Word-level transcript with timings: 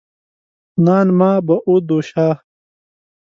نان 0.85 1.07
ما 1.17 1.31
به 1.45 1.55
او 1.67 1.75
دو 1.87 1.99
شا. 2.09 2.27